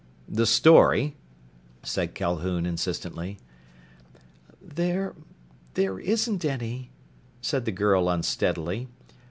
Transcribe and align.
"The 0.27 0.47
story?" 0.47 1.15
said 1.83 2.15
Calhoun 2.15 2.65
insistently. 2.65 3.37
"There 4.59 5.13
there 5.75 5.99
isn't 5.99 6.43
any," 6.43 6.89
said 7.39 7.65
the 7.65 7.71
girl 7.71 8.09
unsteadily. 8.09 8.87